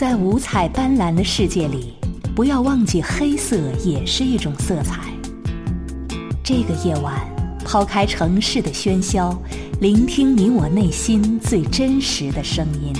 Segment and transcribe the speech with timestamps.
[0.00, 1.92] 在五彩斑斓的世界里，
[2.34, 5.12] 不要忘记黑色也是一种色彩。
[6.42, 7.20] 这个夜晚，
[7.66, 9.38] 抛开城市的喧嚣，
[9.78, 12.94] 聆听你我内心最真实的声音。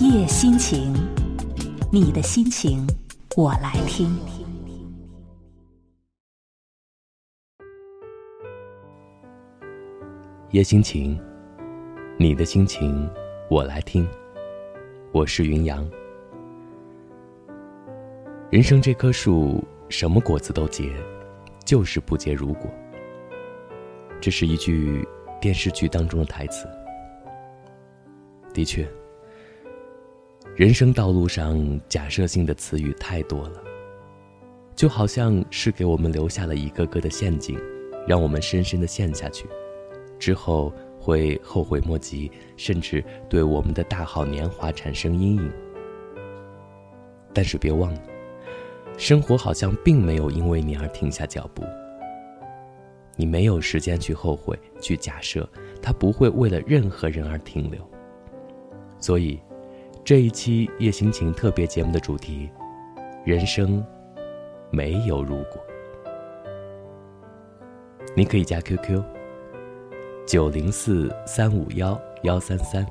[0.00, 0.94] 夜心情，
[1.92, 2.86] 你的心情，
[3.36, 4.18] 我来听。
[10.52, 11.20] 夜心情，
[12.16, 13.06] 你的心情，
[13.50, 14.08] 我来听。
[15.10, 15.88] 我是云阳。
[18.50, 20.92] 人生这棵树，什么果子都结，
[21.64, 22.70] 就是不结如果。
[24.20, 25.08] 这是一句
[25.40, 26.68] 电视剧当中的台词。
[28.52, 28.86] 的确，
[30.54, 33.62] 人生道路上假设性的词语太多了，
[34.76, 37.58] 就好像是给我们留下了一个个的陷阱，
[38.06, 39.46] 让我们深深的陷下去。
[40.18, 40.70] 之后
[41.08, 45.50] 会后悔莫及，甚至对我们的大好年华产生阴影。
[47.32, 48.02] 但是别忘了，
[48.98, 51.64] 生活好像并没有因为你而停下脚步。
[53.16, 55.48] 你没有时间去后悔，去假设
[55.80, 57.80] 它不会为了任何人而停留。
[58.98, 59.40] 所以，
[60.04, 62.50] 这一期夜心情特别节目的主题：
[63.24, 63.82] 人生
[64.70, 65.52] 没有如果。
[68.14, 69.17] 你可以加 QQ。
[70.28, 72.86] 九零四三五幺幺三三，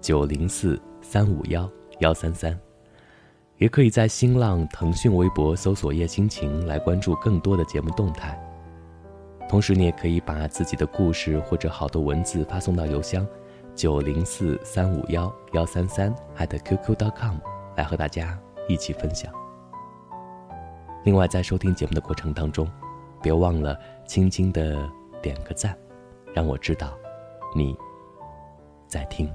[0.00, 2.58] 九零四三五幺幺三三，
[3.58, 8.42] 也可以在新浪、腾讯微博搜索“叶心情”来关注更多的节目动态。
[9.50, 13.26] 同时，你也可以把自己的故事或者好的文字发送到邮箱
[13.74, 17.36] 九零四三五幺幺三三 @QQ.com
[17.76, 19.30] 来和大家一起分享。
[21.04, 22.66] 另外，在收听节目的过程当中，
[23.22, 24.88] 别忘了轻轻的
[25.20, 25.76] 点个赞。
[26.36, 26.94] 让我知道，
[27.54, 27.74] 你
[28.86, 29.26] 在听。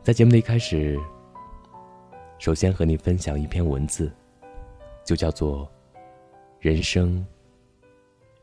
[0.00, 0.96] 在节目的一开始，
[2.38, 4.12] 首先和你分享一篇文字，
[5.04, 5.68] 就叫做
[6.62, 7.26] “人生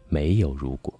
[0.09, 0.93] 没有如果”。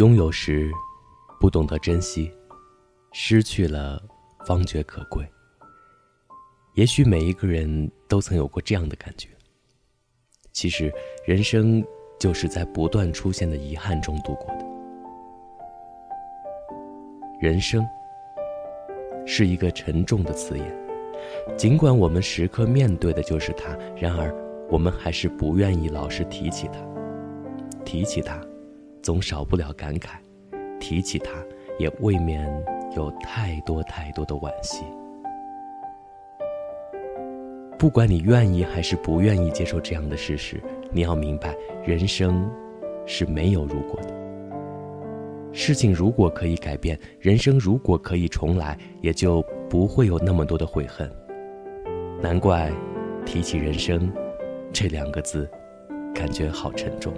[0.00, 0.72] 拥有时，
[1.38, 2.32] 不懂得珍惜；
[3.12, 4.02] 失去了，
[4.46, 5.22] 方觉可贵。
[6.72, 9.28] 也许每一个人都曾有过这样的感觉。
[10.52, 10.90] 其实，
[11.26, 11.84] 人生
[12.18, 14.64] 就是在不断出现的遗憾中度过的。
[17.38, 17.86] 人生
[19.26, 20.76] 是一个沉重的词眼，
[21.58, 24.34] 尽管我们时刻面对的就是它，然而
[24.70, 26.80] 我们还是不愿意老是提起它，
[27.84, 28.40] 提起它。
[29.02, 30.10] 总少不了感慨，
[30.78, 31.30] 提起他，
[31.78, 32.46] 也未免
[32.96, 34.84] 有太多太多的惋惜。
[37.78, 40.60] 不管你愿意还是不愿意接受这样的事实，
[40.92, 42.50] 你要明白，人生
[43.06, 44.20] 是没有如果的。
[45.52, 51.10] 事情如果可以改变，人生如果可以重来，也就不会有那么多的悔恨。
[52.20, 52.70] 难怪，
[53.24, 54.12] 提起人生，
[54.72, 55.50] 这两个字，
[56.14, 57.14] 感觉好沉重。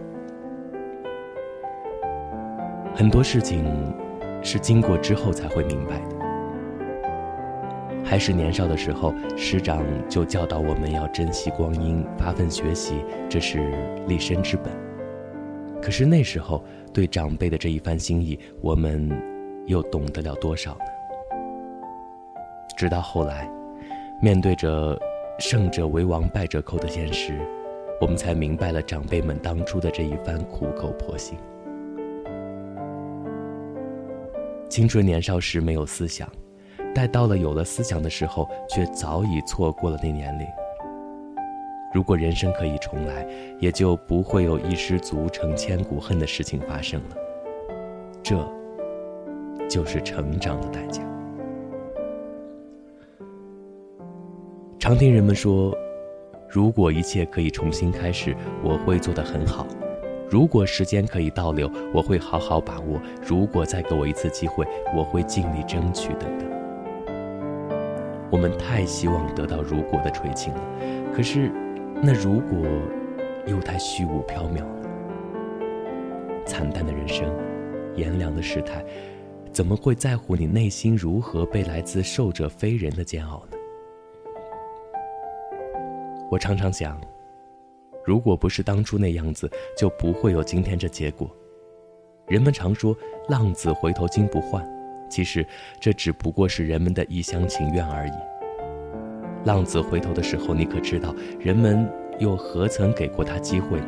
[2.94, 3.64] 很多事情
[4.42, 6.16] 是经过之后才会明白的。
[8.04, 13.72] 还是年少的时候，师长就教导我们要珍惜光阴，发奋学习，这是
[14.06, 14.70] 立身之本。
[15.80, 19.10] 可是那时候对长辈的这一番心意，我们
[19.66, 20.84] 又懂得了多少呢？
[22.76, 23.50] 直到后来，
[24.20, 25.00] 面对着
[25.38, 27.40] 胜者为王、败者寇的现实，
[28.02, 31.38] 我们才明白了长辈们当初的这一番苦口婆心。
[34.72, 36.26] 青春年少时没有思想，
[36.94, 40.46] 待到了有了思想的时候，却早已错过了那年龄。
[41.92, 43.28] 如果人生可以重来，
[43.60, 47.16] 也就不会有一失足成千古恨的事情发生了。
[48.22, 48.50] 这，
[49.68, 51.02] 就是成长的代价。
[54.78, 55.76] 常听人们说，
[56.48, 59.66] 如果一切可以重新开始，我会做得很好。
[60.32, 66.08] 如果时间可以倒流，我会好好把握；如果再给我一次机会，我会尽力争取。
[66.14, 66.48] 等等，
[68.30, 70.60] 我们太希望得到“如果”的垂青了，
[71.14, 71.52] 可是，
[72.02, 72.66] 那如果
[73.46, 74.82] 又太虚无缥缈了。
[76.46, 77.30] 惨淡的人生，
[77.94, 78.82] 炎凉的世态，
[79.52, 83.58] 怎么会在乎你内心如何被来自受者非人的煎熬呢？
[86.30, 86.98] 我常常想。
[88.04, 91.30] 如果不是当初那样子，就不会有今天这结果。
[92.26, 92.96] 人们常说
[93.28, 94.64] “浪子回头金不换”，
[95.10, 95.46] 其实
[95.80, 98.12] 这只不过是人们的一厢情愿而已。
[99.44, 101.88] 浪子回头的时候，你可知道人们
[102.18, 103.86] 又何曾给过他机会呢？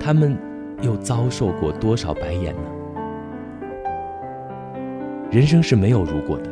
[0.00, 0.38] 他们
[0.80, 2.62] 又遭受过多少白眼呢？
[5.30, 6.50] 人生是没有如果的，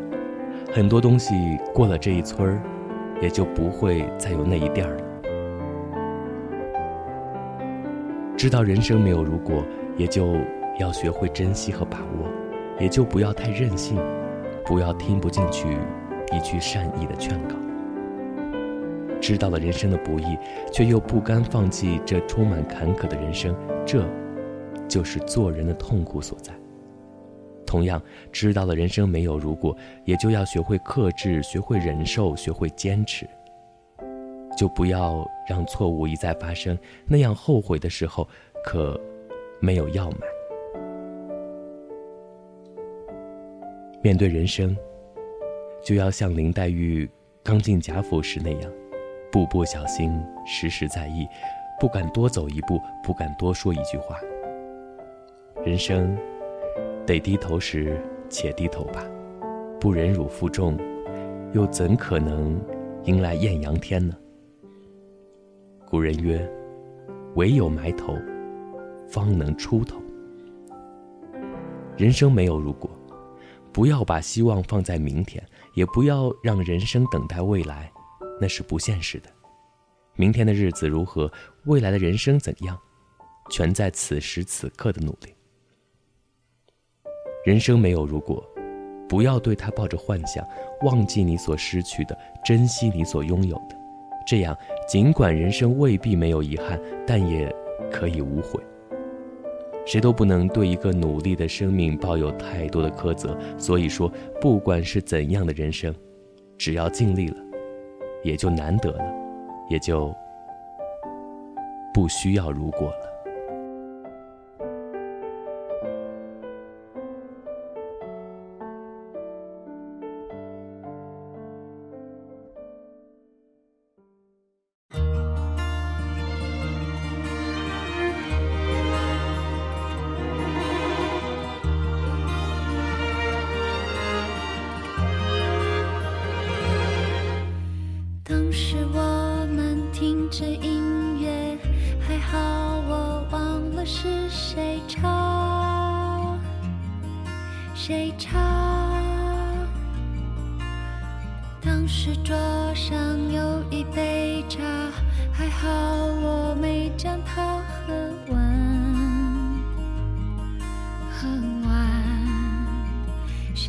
[0.73, 1.35] 很多东西
[1.73, 2.63] 过了这一村儿，
[3.21, 5.05] 也就不会再有那一店儿了。
[8.41, 9.63] 知道人生没有如果，
[9.99, 10.35] 也就
[10.79, 12.27] 要学会珍惜和把握，
[12.81, 13.99] 也就不要太任性，
[14.65, 15.77] 不要听不进去
[16.33, 17.55] 一句善意的劝告。
[19.21, 20.39] 知道了人生的不易，
[20.73, 23.55] 却又不甘放弃这充满坎坷的人生，
[23.85, 24.09] 这，
[24.89, 26.51] 就是做人的痛苦所在。
[27.67, 28.01] 同样，
[28.33, 29.77] 知道了人生没有如果，
[30.07, 33.29] 也就要学会克制，学会忍受，学会坚持。
[34.61, 38.29] 就不要让错误一再发生，那样后悔的时候，
[38.63, 39.01] 可
[39.59, 40.19] 没有药买。
[44.03, 44.77] 面对人生，
[45.83, 47.09] 就要像林黛玉
[47.43, 48.71] 刚进贾府时那样，
[49.33, 50.13] 步步小心，
[50.45, 51.27] 时时在意，
[51.81, 54.21] 不敢多走一步，不敢多说一句话。
[55.65, 56.15] 人生，
[57.07, 57.99] 得低头时
[58.29, 59.07] 且低头吧，
[59.81, 60.77] 不忍辱负重，
[61.55, 62.61] 又怎可能
[63.05, 64.15] 迎来艳阳天呢？
[65.91, 66.49] 古人曰
[67.35, 68.17] ：“唯有埋头，
[69.09, 70.01] 方能出头。”
[71.99, 72.89] 人生没有如果，
[73.73, 75.45] 不要把希望放在明天，
[75.75, 77.91] 也不要让人生等待未来，
[78.41, 79.29] 那是不现实的。
[80.15, 81.29] 明天的日子如何，
[81.65, 82.79] 未来的人生怎样，
[83.51, 85.35] 全在此时此刻的努力。
[87.45, 88.49] 人生没有如果，
[89.09, 90.47] 不要对他抱着幻想，
[90.83, 93.80] 忘记你所失去的，珍惜你所拥有的。
[94.31, 94.57] 这样，
[94.87, 97.53] 尽管人生未必没有遗憾，但也
[97.91, 98.63] 可以无悔。
[99.85, 103.37] 谁都不能对一个努力的生命抱有太多的苛责。
[103.59, 104.09] 所以说，
[104.41, 105.93] 不管是怎样的人生，
[106.57, 107.37] 只要尽力了，
[108.23, 109.05] 也就难得了，
[109.69, 110.15] 也就
[111.93, 113.20] 不需要如果了。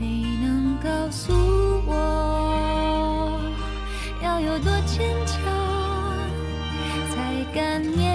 [0.02, 0.08] 谁
[0.42, 1.32] 能告诉
[1.86, 3.40] 我，
[4.24, 5.38] 要有多坚强，
[7.12, 8.11] 才敢念？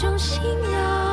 [0.00, 0.42] 种信
[0.72, 1.09] 仰。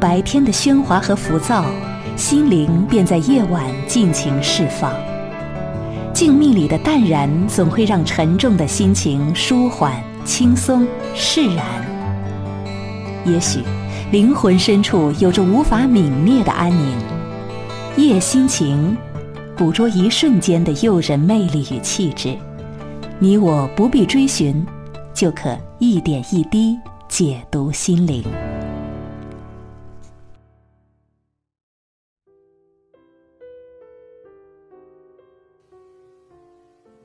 [0.00, 1.64] 白天的喧哗和浮躁，
[2.16, 4.92] 心灵便在夜晚尽情释放。
[6.14, 9.92] 静谧里的淡然，总会让沉重的心情舒缓、
[10.24, 11.64] 轻松、释然。
[13.24, 13.60] 也许，
[14.12, 16.96] 灵魂深处有着无法泯灭的安宁。
[17.96, 18.96] 夜心情，
[19.56, 22.36] 捕捉一瞬间的诱人魅力与气质，
[23.18, 24.64] 你我不必追寻，
[25.12, 26.78] 就可一点一滴
[27.08, 28.22] 解读心灵。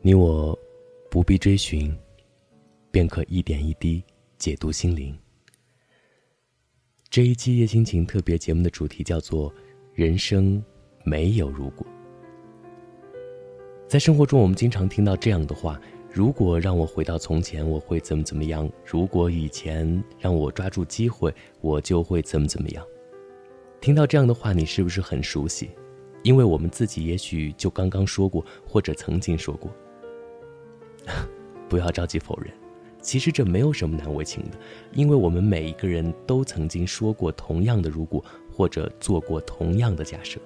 [0.06, 0.54] 你我
[1.10, 1.98] 不必追寻，
[2.92, 4.04] 便可一点一滴
[4.38, 5.18] 解读心灵。
[7.10, 9.50] 这一期夜心情特别节目的主题叫做
[9.96, 10.62] “人生
[11.06, 11.88] 没有如果”。
[13.88, 15.80] 在生活中，我们经常听到这样的话
[16.12, 18.70] ：“如果让我回到从前，我会怎么怎么样？
[18.86, 22.86] 如果以前让我抓住机会，我就会怎么怎么样？”
[23.80, 25.70] 听到这样的话，你是不是很熟悉？
[26.24, 29.74] 因为我们自己也许就刚刚说过，或者曾经说过。
[31.70, 32.54] 不要着急否认，
[33.02, 34.58] 其实这没有什么难为情的，
[34.92, 40.40] 因为我们每一个人都曾经说过同样的如果，或者做过同样的假设。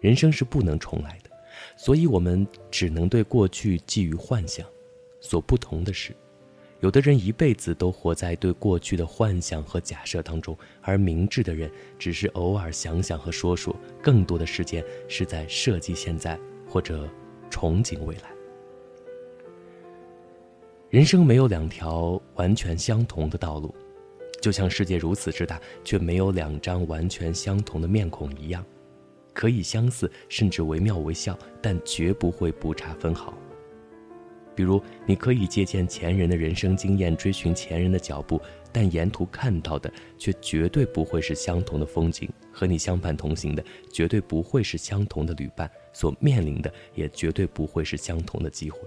[0.00, 1.30] 人生是不能重来的，
[1.76, 4.66] 所以我们只能对过去寄予幻想。
[5.20, 6.12] 所不同的是，
[6.80, 16.36] 有的人一辈子都活在对过去的幻想和假设当中，而明智的人只是偶尔想想和说说，更多的时间是在设计现在
[16.68, 17.08] 或者
[17.48, 18.31] 憧憬未来。
[20.92, 23.74] 人生没有两条完全相同的道路，
[24.42, 28.62] 就像世界如此之大，却没有两张完全相同的面孔一样，
[29.32, 33.32] 可以相似，甚至惟妙惟肖，但绝不会不差分毫。
[34.54, 38.38] 比如，你可以借鉴前人的人生经验，追寻前人的脚步，
[38.70, 48.78] 但沿途看到的却绝对不会是相同的风景，和你相伴同行的绝对不会是相同的旅伴，所面临的也绝对不会是相同的机会。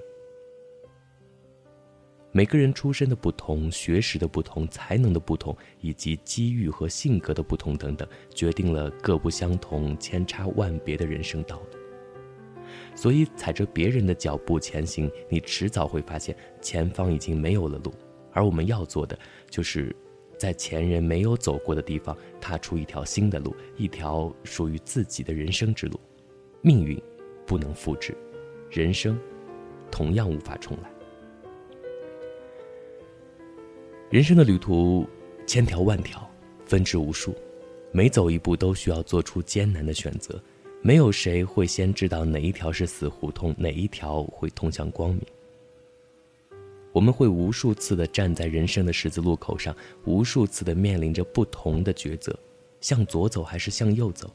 [2.36, 12.66] 每个人出身的不同、学识的不同、才能的不同，以及机遇和性格的不同等等，决定了各不相同、千差万别的人生道路。
[12.94, 17.94] 所以，踩着别人的脚步前行，你迟早会发现前方已经没有了路。
[18.34, 19.18] 而我们要做的，
[19.50, 19.96] 就是
[20.38, 25.98] 在前人没有走过的地方，踏出一条新的路，一条属于自己的人生之路。
[26.62, 27.02] 命运
[27.48, 28.14] 不能复制，
[28.70, 29.18] 人生
[29.90, 30.92] 同样无法重来。
[34.12, 35.08] 人生的旅途
[35.48, 36.30] 千条万条，
[36.68, 37.34] 分支无数，
[37.92, 40.40] 每走一步都需要做出艰难的选择。
[40.84, 45.22] 没有谁会先知道哪一条是死胡同，哪一条会通向光明。
[46.94, 52.38] 我们会无数次的站在人生的十字路口上，无数次的面临着不同的抉择：
[52.82, 54.32] 向左走还是向右走？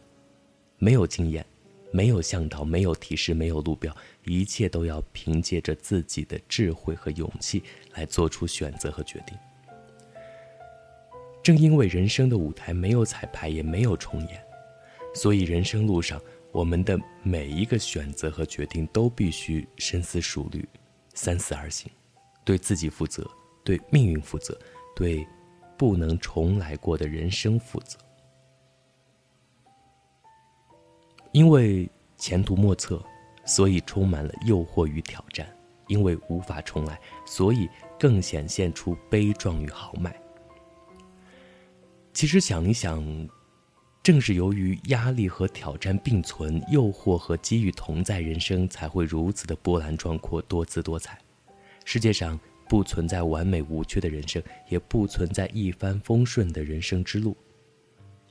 [0.78, 1.46] 没有经验，
[1.92, 7.62] 没有向导，没有提示，没有路标，一切都要凭借着自己的智慧和勇气
[7.94, 9.38] 来做出选择和决定。
[11.50, 14.40] 正因为人生的舞台没有彩排，也没有重演，
[15.12, 20.64] 所以人生路上，我们的每一个选择和决定都必须深思熟虑，
[21.12, 21.90] 三思而行，
[22.44, 23.28] 对自己负责，
[23.64, 24.56] 对命运负责，
[24.94, 25.26] 对
[25.76, 27.98] 不能重来过的人生负责。
[31.32, 33.04] 因为前途莫测，
[33.44, 35.44] 所以充满了诱惑与挑战；
[35.88, 40.14] 因为无法重来，所以更显现出悲壮与豪迈。
[42.12, 43.28] 其实想一想，
[44.02, 51.18] 正是由于压力和挑战并存，诱惑和机遇同在，人生才会如此的波澜壮阔、多姿多彩。
[51.84, 52.38] 世界上
[52.68, 57.36] 不存在完美无缺的人生，也不存在一帆风顺的人生之路。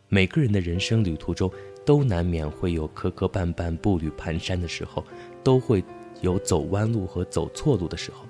[0.07, 1.51] 每个人的人生旅途中，
[1.85, 5.03] 都难免会有磕磕绊绊、步履蹒跚的时候，
[5.43, 5.83] 都会
[6.21, 8.25] 有走弯路和走错路的时候，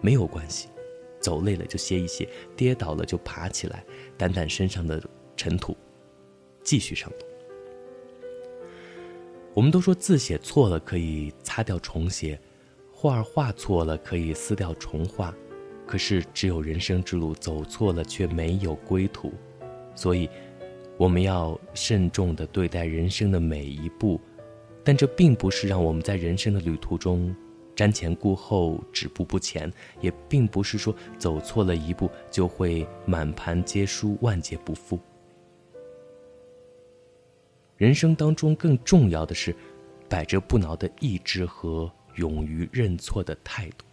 [0.00, 0.68] 没有关系。
[1.20, 3.84] 走累了就歇一歇，跌倒了就爬起来，
[4.18, 5.02] 掸掸身上的
[5.36, 5.76] 尘土，
[6.62, 7.16] 继续上路。
[9.52, 12.40] 我们都说字写错了可以擦掉重写，
[12.92, 15.34] 画画错了可以撕掉重画，
[15.86, 19.32] 可是只有人生之路走错了却没有归途，
[19.94, 20.30] 所以
[20.96, 24.20] 我们要慎重的对待人生的每一步，
[24.84, 27.34] 但这并不是让我们在人生的旅途中。
[27.80, 29.72] 瞻前顾后，止步不前，
[30.02, 35.00] 也并不是说走错了一步就会满盘皆输、万劫不复。
[37.78, 39.56] 人生当中更重要的是，
[40.10, 43.86] 百折不挠的意志和勇于认错的态度。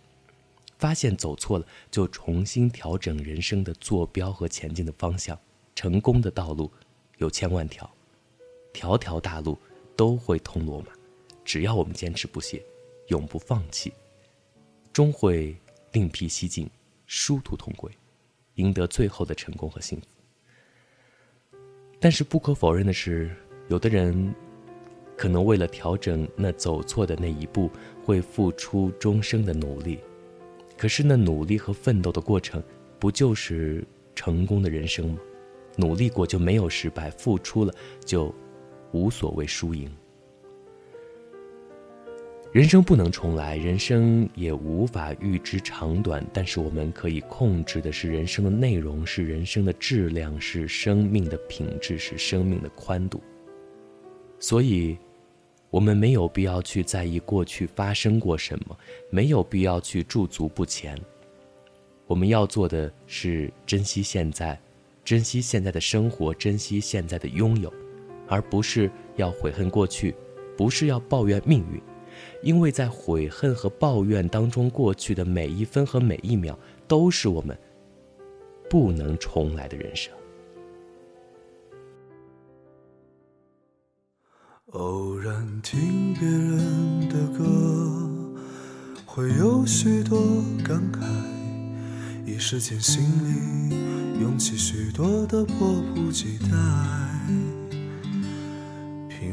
[0.78, 5.40] 发现走错了，就重新调整人生的坐标和前进的方向，
[5.76, 6.70] 成功的道路
[7.20, 7.90] 有千万条，
[8.74, 9.58] 条条大路
[9.96, 10.88] 都会通罗马。
[11.46, 12.62] 只要我们坚持不懈，
[13.08, 13.94] 永不放弃，
[14.92, 15.56] 终会
[15.92, 16.70] 另辟蹊径，
[17.06, 17.92] 殊途同归，
[18.56, 20.08] 赢得最后的成功和幸福。
[22.00, 23.36] 但是不可否认的是，
[23.70, 24.34] 有的人
[25.16, 27.72] 可能为了调整那走错的那一步，
[28.04, 30.00] 会付出终生的努力。
[30.78, 32.62] 可是那努力和奋斗的过程，
[33.00, 33.84] 不就是
[34.14, 35.20] 成功的人生吗？
[35.76, 37.74] 努力过就没有失败，付出了
[38.06, 38.34] 就
[38.92, 39.92] 无所谓输赢。
[42.58, 53.22] 人生不能重来，人生也无法预知长短，但是我们可以控制的是人生的内容，是人生的质量，是生命的品质，是生命的宽度。
[54.40, 54.98] 所以，
[55.70, 58.76] 我们没有必要去在意过去发生过什么，
[59.12, 61.00] 没有必要去驻足不前。
[62.08, 64.60] 我们要做的是珍惜现在，
[65.06, 67.72] 珍惜现在的生活，珍惜现在的拥有，
[68.28, 70.16] 而不是要悔恨过去，
[70.58, 71.80] 不是要抱怨命运。
[72.42, 77.58] 因为在悔恨和抱怨当中过去的每一分和每一秒，都是我们
[78.70, 80.14] 不能重来的人生。
[84.72, 88.10] 偶然听别人的歌，
[89.06, 90.20] 会有许多
[90.64, 91.06] 感慨，
[92.26, 97.57] 一时间心里涌起许多的迫不及待。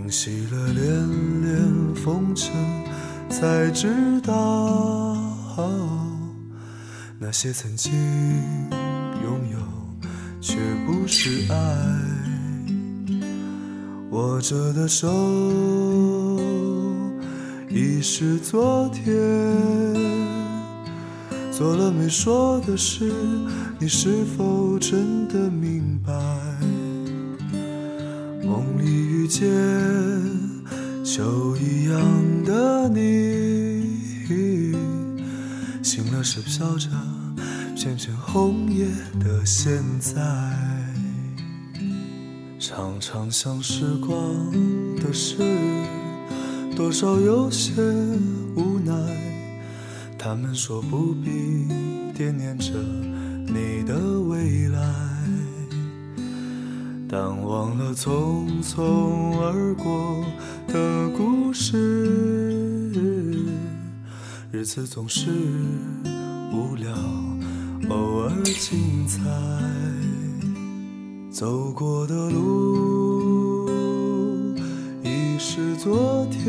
[0.05, 0.85] 平息了恋
[1.41, 2.53] 恋风尘，
[3.31, 5.17] 才知道
[7.19, 7.91] 那些曾经
[9.23, 9.59] 拥有，
[10.43, 11.57] 却不是爱。
[14.11, 15.09] 握着的手
[17.71, 19.11] 已是昨天，
[21.51, 23.11] 做了没说的事，
[23.79, 26.13] 你是否真的明白？
[29.41, 33.83] 里遇见秋一样的你，
[35.83, 36.89] 醒了时飘着
[37.75, 38.87] 片片红叶
[39.19, 40.21] 的现在，
[42.59, 44.17] 常常想时光
[44.97, 45.37] 的事，
[46.77, 47.73] 多少有些
[48.55, 48.93] 无奈。
[50.19, 51.67] 他们说不必
[52.15, 52.73] 惦念着
[53.47, 55.14] 你的未来。
[57.09, 60.25] 但忘了匆匆而过
[60.67, 61.79] 的故事，
[64.51, 65.31] 日子总是
[66.53, 66.93] 无聊，
[67.91, 69.21] 偶尔精彩。
[71.31, 73.69] 走过的路
[75.03, 76.43] 已是昨天，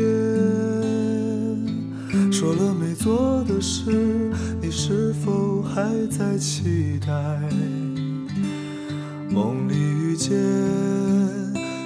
[2.32, 7.14] 说了没做的事，你是否还在期待？
[9.36, 10.32] 梦里遇见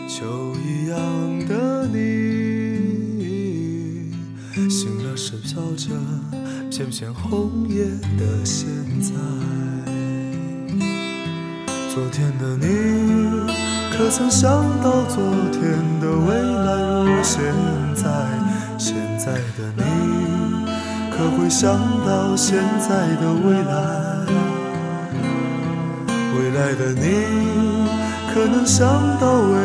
[0.08, 0.96] 秋一样
[1.48, 1.98] 的你，
[4.70, 5.88] 醒了时飘着
[6.70, 7.82] 片片红叶
[8.16, 8.68] 的现
[9.00, 9.10] 在。
[11.92, 12.68] 昨天的你，
[13.90, 14.48] 可曾想
[14.80, 15.60] 到昨天
[16.00, 17.42] 的未来如现
[17.96, 18.06] 在？
[18.78, 19.82] 现在的你，
[21.10, 24.09] 可会想到现在的未来？
[26.60, 27.88] 未来的你，
[28.34, 28.86] 可能想
[29.18, 29.56] 到未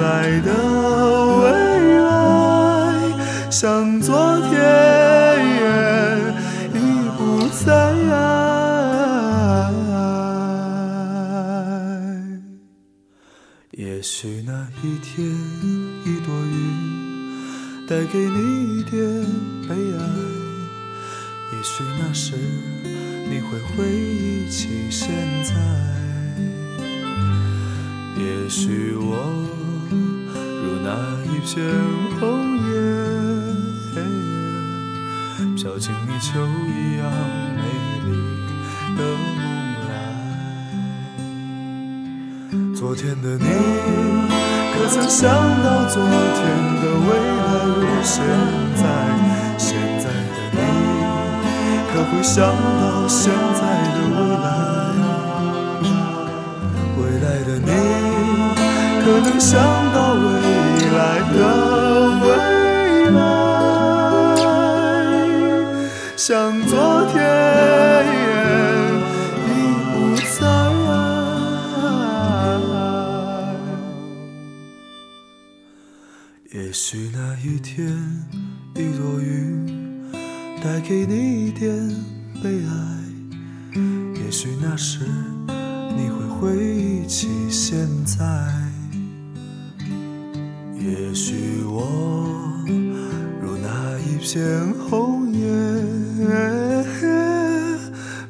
[0.00, 0.52] 来的
[1.42, 1.44] 未
[1.98, 4.54] 来，像昨天
[6.72, 6.78] 已
[7.18, 7.66] 不在。
[13.72, 15.26] 也许那一天
[16.04, 19.02] 一朵云，带给你一点
[19.68, 20.00] 悲哀。
[21.52, 22.36] 也许那时
[23.28, 25.10] 你会回忆起现
[25.42, 25.95] 在。
[28.18, 29.14] 也许我
[30.62, 30.88] 如那
[31.24, 31.54] 一片
[32.18, 32.66] 红叶，
[35.54, 36.30] 飘进你秋
[36.66, 37.04] 一样
[37.56, 37.60] 美
[38.06, 38.08] 丽
[38.96, 39.04] 的梦
[39.86, 39.92] 来。
[42.74, 43.44] 昨天的你，
[44.72, 45.28] 可曾想
[45.62, 46.42] 到昨天
[46.80, 48.14] 的未来如现
[48.76, 48.82] 在？
[49.58, 50.58] 现在的你，
[51.92, 52.34] 可会想
[52.80, 53.60] 到现在
[53.92, 54.46] 的未来？
[57.64, 57.70] 你。
[59.04, 59.54] 可能想
[59.94, 60.20] 到未
[60.96, 60.98] 来
[61.32, 61.36] 的
[62.22, 62.26] 未
[63.12, 63.18] 来，
[66.16, 66.74] 像昨
[67.12, 67.14] 天
[69.46, 69.48] 已
[69.92, 70.44] 不在。
[76.52, 77.76] 也许那一天，
[78.74, 79.30] 一朵云
[80.62, 81.70] 带给你一点
[82.42, 82.68] 悲哀。
[84.16, 85.06] 也许那时。
[86.40, 88.24] 回忆起现在。
[90.78, 91.88] 也许我
[93.40, 95.40] 如那一片红叶，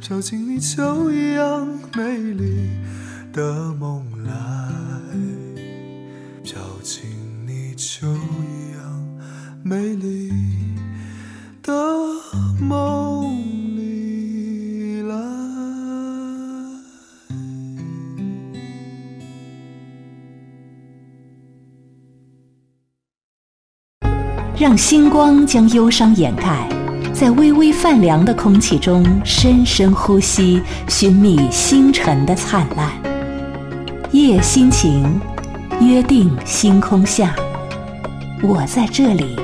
[0.01, 2.71] 飘进你秋一样美丽
[3.33, 4.31] 的梦来，
[6.43, 7.05] 飘进
[7.47, 8.07] 你秋
[24.77, 26.69] 星光将忧伤掩盖，
[27.13, 32.93] 在微微泛凉的空气中深深呼吸，寻觅星辰的灿烂。
[34.13, 35.19] 夜心情，
[35.81, 37.35] 约定星空下，
[38.43, 39.35] 我在这里，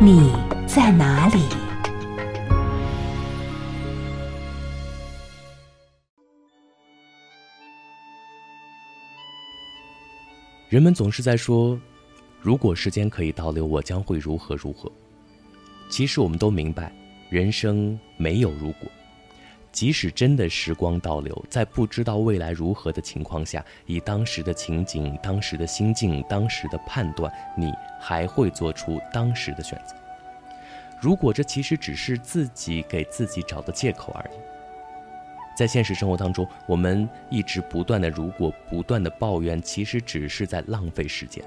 [0.00, 0.32] 你
[0.66, 1.42] 在哪里？
[10.68, 11.78] 人们总是在说，
[12.46, 14.88] 如果时间可以倒流，我将会如何如何。
[15.90, 16.92] 其实我们都明白，
[17.28, 18.88] 人生没有如果。
[19.72, 29.96] 即使真的时光倒流，在不知道未来如何的情况下，以当时的情景、当时的心境、当时的判断，你还会做出当时的选择。
[31.02, 34.38] 如果这其实只是自己给自己找的借口而已。
[35.58, 41.44] 在现实生活当中，我们一直不断的如果，不断的抱怨，其实只是在浪费时间。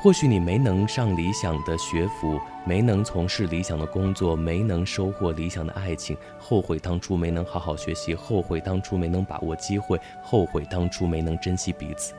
[0.00, 12.14] 或许你没能上理想的学府，没能从事理想的工作，没能收获理想的爱情，后悔当初没能好好学习，后悔当初没能把握机会，后悔当初没能珍惜彼此。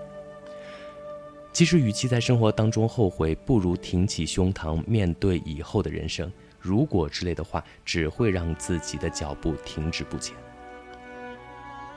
[1.54, 6.30] 其实，与其在生活当中后悔，不如挺起胸膛面对以后的人生。
[6.60, 10.36] 如果之类的话，只会让自己的脚步停滞不前。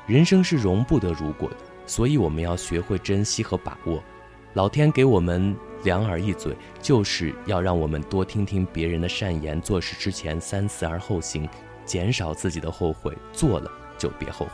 [0.06, 4.00] 人生是容不得如果的，所以我们要学会珍惜和把握。
[4.54, 11.48] 老天给我们两耳一嘴，就是要让我们多听听别人的善言，做事之前三思而后行，
[11.84, 13.16] 减少自己的后悔。
[13.32, 14.52] 做了就别后悔。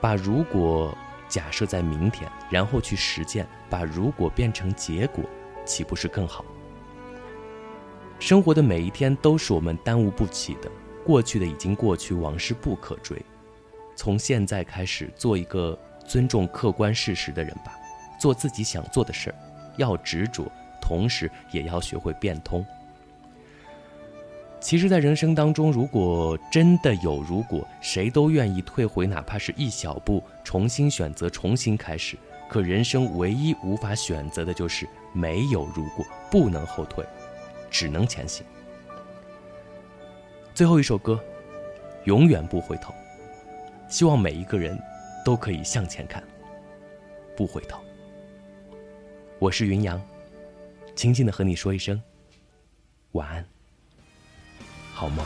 [0.00, 0.96] 把如果
[1.28, 5.24] 假设在明天，然后去实践，把如果变成结果，
[5.64, 6.44] 岂不是更好？
[8.18, 10.70] 生活的每一天都是我们耽误不起的，
[11.04, 13.20] 过去的已经过去，往事不可追。
[13.94, 17.72] 从现在开始，做一个尊重客观事实的人吧。
[18.18, 19.36] 做自己想做的事儿，
[19.76, 22.64] 要执着，同时也要学会变通。
[24.58, 32.16] 其实，在人生当中，如果真的有如果，谁都愿意退回，哪怕是一小步，重新选择，重新开始。
[32.48, 37.04] 可人生唯一无法选择的就是没有如果，不能后退，
[37.70, 38.44] 只能前行。
[40.54, 41.22] 最后一首歌，
[42.04, 42.94] 永远不回头。
[43.88, 44.76] 希望每一个人
[45.24, 46.20] 都可以向前看，
[47.36, 47.78] 不回头。
[49.46, 50.02] 我是云阳，
[50.96, 52.02] 轻轻的和你说一声
[53.12, 53.46] 晚安，
[54.92, 55.24] 好梦。